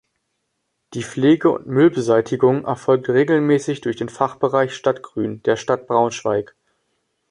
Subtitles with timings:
[0.95, 6.55] Die Pflege und Müllbeseitigung erfolgt regelmäßig durch den Fachbereich Stadtgrün der Stadt Braunschweig.